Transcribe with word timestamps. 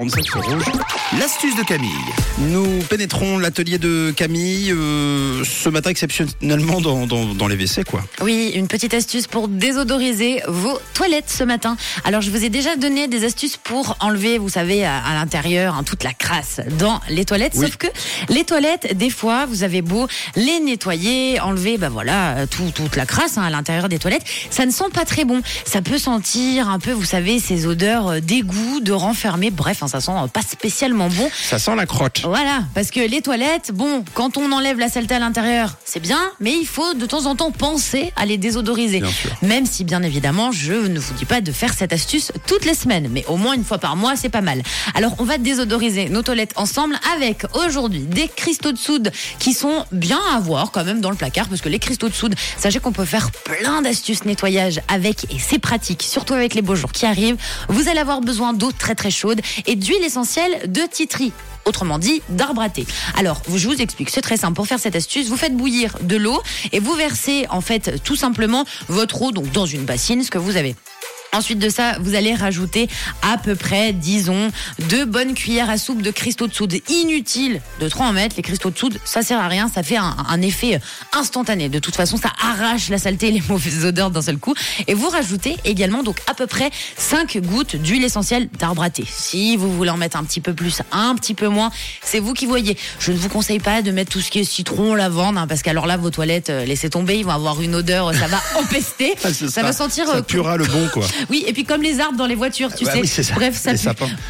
45 0.00 0.24
sur 0.24 0.42
rouge. 0.42 0.64
L'astuce 1.18 1.54
de 1.56 1.62
Camille. 1.62 1.90
Nous 2.38 2.78
pénétrons 2.88 3.38
l'atelier 3.38 3.76
de 3.76 4.14
Camille 4.16 4.72
euh, 4.72 5.44
ce 5.44 5.68
matin 5.68 5.90
exceptionnellement 5.90 6.80
dans, 6.80 7.06
dans, 7.06 7.34
dans 7.34 7.48
les 7.48 7.56
WC 7.56 7.84
quoi. 7.84 8.02
Oui, 8.22 8.52
une 8.54 8.66
petite 8.66 8.94
astuce 8.94 9.26
pour 9.26 9.48
désodoriser 9.48 10.40
vos 10.48 10.78
toilettes 10.94 11.28
ce 11.28 11.44
matin. 11.44 11.76
Alors, 12.04 12.22
je 12.22 12.30
vous 12.30 12.42
ai 12.42 12.48
déjà 12.48 12.76
donné 12.76 13.08
des 13.08 13.26
astuces 13.26 13.58
pour 13.58 13.98
enlever, 14.00 14.38
vous 14.38 14.48
savez, 14.48 14.86
à, 14.86 15.04
à 15.04 15.12
l'intérieur, 15.12 15.74
hein, 15.74 15.82
toute 15.82 16.02
la 16.02 16.14
crasse 16.14 16.62
dans 16.78 17.00
les 17.10 17.26
toilettes. 17.26 17.52
Oui. 17.56 17.66
Sauf 17.66 17.76
que 17.76 17.88
les 18.30 18.44
toilettes, 18.44 18.96
des 18.96 19.10
fois, 19.10 19.44
vous 19.44 19.64
avez 19.64 19.82
beau 19.82 20.08
les 20.34 20.60
nettoyer, 20.60 21.40
enlever, 21.40 21.76
ben 21.76 21.90
voilà, 21.90 22.38
euh, 22.38 22.46
tout, 22.46 22.70
toute 22.74 22.96
la 22.96 23.04
crasse 23.04 23.36
hein, 23.36 23.42
à 23.42 23.50
l'intérieur 23.50 23.90
des 23.90 23.98
toilettes, 23.98 24.24
ça 24.48 24.64
ne 24.64 24.70
sent 24.70 24.88
pas 24.94 25.04
très 25.04 25.26
bon. 25.26 25.42
Ça 25.66 25.82
peut 25.82 25.98
sentir 25.98 26.70
un 26.70 26.78
peu, 26.78 26.92
vous 26.92 27.04
savez, 27.04 27.38
ces 27.38 27.66
odeurs 27.66 28.08
euh, 28.08 28.20
d'égout, 28.20 28.80
de 28.80 28.92
renfermé. 28.92 29.50
Bref, 29.50 29.82
hein, 29.82 29.89
ça 29.90 30.00
sent 30.00 30.12
pas 30.32 30.42
spécialement 30.42 31.08
bon. 31.08 31.28
Ça 31.42 31.58
sent 31.58 31.74
la 31.74 31.86
crotte. 31.86 32.22
Voilà, 32.24 32.62
parce 32.74 32.90
que 32.90 33.00
les 33.00 33.22
toilettes, 33.22 33.72
bon, 33.72 34.04
quand 34.14 34.36
on 34.36 34.52
enlève 34.52 34.78
la 34.78 34.88
saleté 34.88 35.14
à 35.14 35.18
l'intérieur, 35.18 35.76
c'est 35.84 36.00
bien, 36.00 36.20
mais 36.40 36.52
il 36.52 36.66
faut 36.66 36.94
de 36.94 37.06
temps 37.06 37.26
en 37.26 37.34
temps 37.34 37.50
penser 37.50 38.12
à 38.16 38.24
les 38.24 38.38
désodoriser. 38.38 39.00
Bien 39.00 39.10
sûr. 39.10 39.30
Même 39.42 39.66
si, 39.66 39.84
bien 39.84 40.02
évidemment, 40.02 40.52
je 40.52 40.72
ne 40.72 40.98
vous 40.98 41.14
dis 41.14 41.24
pas 41.24 41.40
de 41.40 41.52
faire 41.52 41.74
cette 41.74 41.92
astuce 41.92 42.32
toutes 42.46 42.64
les 42.64 42.74
semaines, 42.74 43.08
mais 43.10 43.24
au 43.26 43.36
moins 43.36 43.54
une 43.54 43.64
fois 43.64 43.78
par 43.78 43.96
mois, 43.96 44.16
c'est 44.16 44.28
pas 44.28 44.40
mal. 44.40 44.62
Alors, 44.94 45.14
on 45.18 45.24
va 45.24 45.38
désodoriser 45.38 46.08
nos 46.08 46.22
toilettes 46.22 46.52
ensemble 46.56 46.98
avec 47.14 47.44
aujourd'hui 47.54 48.00
des 48.00 48.28
cristaux 48.28 48.72
de 48.72 48.78
soude 48.78 49.10
qui 49.38 49.52
sont 49.52 49.84
bien 49.92 50.20
à 50.34 50.38
voir 50.38 50.70
quand 50.70 50.84
même 50.84 51.00
dans 51.00 51.10
le 51.10 51.16
placard, 51.16 51.48
parce 51.48 51.60
que 51.60 51.68
les 51.68 51.78
cristaux 51.78 52.08
de 52.08 52.14
soude, 52.14 52.34
sachez 52.56 52.78
qu'on 52.78 52.92
peut 52.92 53.04
faire 53.04 53.30
plein 53.30 53.82
d'astuces 53.82 54.24
nettoyage 54.24 54.80
avec, 54.88 55.24
et 55.24 55.38
c'est 55.38 55.58
pratique, 55.58 56.02
surtout 56.02 56.34
avec 56.34 56.54
les 56.54 56.62
beaux 56.62 56.76
jours 56.76 56.92
qui 56.92 57.06
arrivent. 57.06 57.36
Vous 57.68 57.88
allez 57.88 58.00
avoir 58.00 58.20
besoin 58.20 58.52
d'eau 58.52 58.70
très 58.72 58.94
très 58.94 59.10
chaude 59.10 59.40
et 59.66 59.76
d'huile 59.80 60.04
essentielle 60.04 60.70
de 60.70 60.82
titri. 60.82 61.32
Autrement 61.66 61.98
dit, 61.98 62.22
d'arbre 62.28 62.62
à. 62.62 62.68
Alors, 63.16 63.42
je 63.52 63.68
vous 63.68 63.80
explique, 63.80 64.10
c'est 64.10 64.20
très 64.20 64.36
simple. 64.36 64.54
Pour 64.54 64.66
faire 64.66 64.78
cette 64.78 64.96
astuce, 64.96 65.28
vous 65.28 65.36
faites 65.36 65.56
bouillir 65.56 65.96
de 66.02 66.16
l'eau 66.16 66.40
et 66.72 66.80
vous 66.80 66.94
versez 66.94 67.46
en 67.50 67.60
fait 67.60 68.02
tout 68.04 68.16
simplement 68.16 68.64
votre 68.88 69.22
eau 69.22 69.32
donc 69.32 69.50
dans 69.52 69.66
une 69.66 69.84
bassine, 69.84 70.22
ce 70.22 70.30
que 70.30 70.38
vous 70.38 70.56
avez. 70.56 70.74
Ensuite 71.32 71.58
de 71.58 71.68
ça, 71.68 71.96
vous 72.00 72.14
allez 72.14 72.34
rajouter 72.34 72.88
à 73.22 73.38
peu 73.38 73.54
près, 73.54 73.92
disons, 73.92 74.50
deux 74.88 75.04
bonnes 75.04 75.34
cuillères 75.34 75.70
à 75.70 75.78
soupe 75.78 76.02
de 76.02 76.10
cristaux 76.10 76.46
de 76.46 76.54
soude. 76.54 76.74
Inutile 76.88 77.60
de 77.80 77.88
trop 77.88 78.04
en 78.04 78.12
mettre. 78.12 78.36
Les 78.36 78.42
cristaux 78.42 78.70
de 78.70 78.78
soude, 78.78 78.98
ça 79.04 79.22
sert 79.22 79.38
à 79.38 79.48
rien. 79.48 79.70
Ça 79.72 79.82
fait 79.82 79.96
un, 79.96 80.16
un 80.28 80.42
effet 80.42 80.80
instantané. 81.12 81.68
De 81.68 81.78
toute 81.78 81.94
façon, 81.94 82.16
ça 82.16 82.32
arrache 82.42 82.88
la 82.88 82.98
saleté 82.98 83.28
et 83.28 83.32
les 83.32 83.42
mauvaises 83.48 83.84
odeurs 83.84 84.10
d'un 84.10 84.22
seul 84.22 84.38
coup. 84.38 84.54
Et 84.86 84.94
vous 84.94 85.08
rajoutez 85.08 85.56
également 85.64 86.02
donc 86.02 86.20
à 86.26 86.34
peu 86.34 86.46
près 86.46 86.70
5 86.96 87.38
gouttes 87.38 87.76
d'huile 87.76 88.04
essentielle 88.04 88.48
d'arbre 88.58 88.82
à 88.82 88.90
thé. 88.90 89.04
Si 89.06 89.56
vous 89.56 89.72
voulez 89.72 89.90
en 89.90 89.96
mettre 89.96 90.16
un 90.16 90.24
petit 90.24 90.40
peu 90.40 90.52
plus, 90.54 90.82
un 90.92 91.14
petit 91.14 91.34
peu 91.34 91.48
moins, 91.48 91.70
c'est 92.02 92.18
vous 92.18 92.34
qui 92.34 92.46
voyez. 92.46 92.76
Je 92.98 93.12
ne 93.12 93.16
vous 93.16 93.28
conseille 93.28 93.60
pas 93.60 93.82
de 93.82 93.90
mettre 93.90 94.10
tout 94.10 94.20
ce 94.20 94.30
qui 94.30 94.40
est 94.40 94.44
citron, 94.44 94.94
lavande, 94.94 95.38
hein, 95.38 95.46
parce 95.46 95.62
qu'alors 95.62 95.86
là, 95.86 95.96
vos 95.96 96.10
toilettes, 96.10 96.50
euh, 96.50 96.64
laissez 96.64 96.90
tomber, 96.90 97.18
ils 97.18 97.24
vont 97.24 97.30
avoir 97.32 97.60
une 97.60 97.74
odeur, 97.74 98.14
ça 98.14 98.26
va 98.26 98.40
empester. 98.56 99.14
Ah, 99.24 99.28
c'est 99.32 99.48
ça 99.48 99.62
va 99.62 99.72
sentir 99.72 100.06
Ça 100.06 100.16
euh, 100.16 100.22
puera 100.22 100.56
le 100.56 100.66
bon 100.66 100.88
quoi. 100.92 101.06
Oui, 101.28 101.44
et 101.46 101.52
puis 101.52 101.64
comme 101.64 101.82
les 101.82 102.00
arbres 102.00 102.16
dans 102.16 102.26
les 102.26 102.34
voitures, 102.34 102.74
tu 102.74 102.84
Bah 102.84 102.92
sais. 102.92 103.00
oui, 103.00 103.06
c'est 103.08 103.22
ça. 103.22 103.34
Bref, 103.34 103.56
ça. 103.56 103.72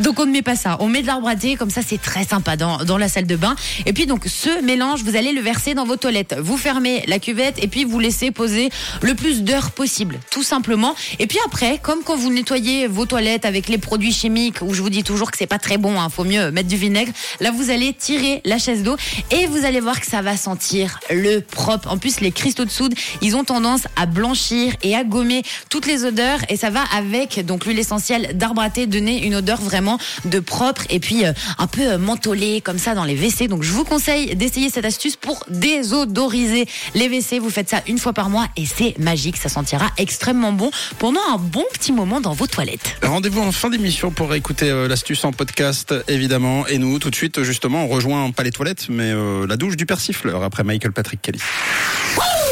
Donc 0.00 0.18
on 0.20 0.26
ne 0.26 0.30
met 0.32 0.42
pas 0.42 0.56
ça. 0.56 0.76
On 0.80 0.88
met 0.88 1.02
de 1.02 1.06
l'arbre 1.06 1.28
à 1.28 1.36
thé, 1.36 1.56
comme 1.56 1.70
ça 1.70 1.80
c'est 1.86 2.00
très 2.00 2.24
sympa 2.24 2.56
dans, 2.56 2.78
dans 2.84 2.98
la 2.98 3.08
salle 3.08 3.26
de 3.26 3.36
bain. 3.36 3.54
Et 3.86 3.92
puis 3.92 4.06
donc 4.06 4.24
ce 4.26 4.62
mélange, 4.64 5.02
vous 5.02 5.16
allez 5.16 5.32
le 5.32 5.40
verser 5.40 5.74
dans 5.74 5.84
vos 5.84 5.96
toilettes. 5.96 6.36
Vous 6.40 6.56
fermez 6.56 7.04
la 7.06 7.18
cuvette 7.18 7.62
et 7.62 7.68
puis 7.68 7.84
vous 7.84 7.98
laissez 7.98 8.30
poser 8.30 8.70
le 9.02 9.14
plus 9.14 9.42
d'heures 9.42 9.70
possible, 9.72 10.18
tout 10.30 10.42
simplement. 10.42 10.94
Et 11.18 11.26
puis 11.26 11.38
après, 11.46 11.78
comme 11.82 12.00
quand 12.04 12.16
vous 12.16 12.32
nettoyez 12.32 12.86
vos 12.86 13.06
toilettes 13.06 13.44
avec 13.44 13.68
les 13.68 13.78
produits 13.78 14.12
chimiques, 14.12 14.62
où 14.62 14.74
je 14.74 14.82
vous 14.82 14.90
dis 14.90 15.02
toujours 15.04 15.30
que 15.30 15.36
c'est 15.38 15.46
pas 15.46 15.58
très 15.58 15.78
bon, 15.78 16.00
hein, 16.00 16.08
faut 16.08 16.24
mieux 16.24 16.50
mettre 16.50 16.68
du 16.68 16.76
vinaigre. 16.76 17.12
Là, 17.40 17.50
vous 17.50 17.70
allez 17.70 17.92
tirer 17.92 18.40
la 18.44 18.58
chaise 18.58 18.82
d'eau 18.82 18.96
et 19.30 19.46
vous 19.46 19.64
allez 19.64 19.80
voir 19.80 20.00
que 20.00 20.06
ça 20.06 20.22
va 20.22 20.36
sentir 20.36 21.00
le 21.10 21.40
propre. 21.40 21.90
En 21.90 21.98
plus, 21.98 22.20
les 22.20 22.32
cristaux 22.32 22.64
de 22.64 22.70
soude, 22.70 22.94
ils 23.22 23.36
ont 23.36 23.44
tendance 23.44 23.82
à 23.96 24.06
blanchir 24.06 24.74
et 24.82 24.94
à 24.94 25.04
gommer 25.04 25.42
toutes 25.70 25.86
les 25.86 26.04
odeurs 26.04 26.38
et 26.48 26.56
ça 26.56 26.70
va 26.70 26.77
avec 26.92 27.44
donc 27.44 27.66
l'huile 27.66 27.78
essentielle 27.78 28.36
d'arbre 28.36 28.62
à 28.62 28.70
thé 28.70 28.86
donner 28.86 29.24
une 29.24 29.34
odeur 29.34 29.60
vraiment 29.60 29.98
de 30.24 30.40
propre 30.40 30.82
et 30.90 31.00
puis 31.00 31.24
euh, 31.24 31.32
un 31.58 31.66
peu 31.66 31.92
euh, 31.92 31.98
mentholée 31.98 32.60
comme 32.60 32.78
ça 32.78 32.94
dans 32.94 33.04
les 33.04 33.14
WC. 33.16 33.48
Donc 33.48 33.62
je 33.62 33.72
vous 33.72 33.84
conseille 33.84 34.34
d'essayer 34.36 34.70
cette 34.70 34.84
astuce 34.84 35.16
pour 35.16 35.44
désodoriser 35.48 36.66
les 36.94 37.08
WC. 37.08 37.38
Vous 37.38 37.50
faites 37.50 37.68
ça 37.68 37.82
une 37.86 37.98
fois 37.98 38.12
par 38.12 38.30
mois 38.30 38.46
et 38.56 38.66
c'est 38.66 38.98
magique, 38.98 39.36
ça 39.36 39.48
sentira 39.48 39.90
extrêmement 39.96 40.52
bon 40.52 40.70
pendant 40.98 41.20
un 41.32 41.38
bon 41.38 41.64
petit 41.72 41.92
moment 41.92 42.20
dans 42.20 42.32
vos 42.32 42.46
toilettes. 42.46 42.96
Rendez-vous 43.02 43.40
en 43.40 43.52
fin 43.52 43.70
d'émission 43.70 44.10
pour 44.10 44.34
écouter 44.34 44.70
euh, 44.70 44.88
l'astuce 44.88 45.24
en 45.24 45.32
podcast 45.32 45.94
évidemment. 46.08 46.66
Et 46.66 46.78
nous 46.78 46.98
tout 46.98 47.10
de 47.10 47.14
suite 47.14 47.42
justement 47.42 47.84
on 47.84 47.88
rejoint 47.88 48.30
pas 48.30 48.42
les 48.42 48.52
toilettes 48.52 48.88
mais 48.88 49.10
euh, 49.12 49.46
la 49.46 49.56
douche 49.56 49.76
du 49.76 49.86
persifleur 49.86 50.42
après 50.42 50.64
Michael 50.64 50.92
Patrick 50.92 51.22
Kelly. 51.22 51.40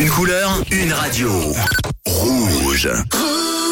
Une 0.00 0.10
couleur, 0.10 0.62
une 0.70 0.92
radio. 0.92 1.30
Rouge. 2.06 2.88
Rouge. 3.12 3.55